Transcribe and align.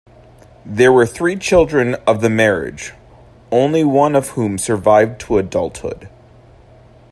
There 0.65 0.91
were 0.91 1.05
three 1.05 1.35
children 1.35 1.93
of 2.07 2.21
the 2.21 2.29
marriage, 2.31 2.93
only 3.51 3.83
one 3.83 4.15
of 4.15 4.29
whom 4.29 4.57
survived 4.57 5.21
to 5.21 5.37
adulthood. 5.37 6.09